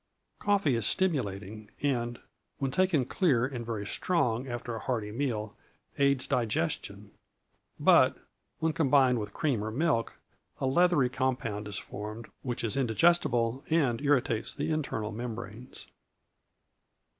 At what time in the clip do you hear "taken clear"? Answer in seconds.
2.71-3.45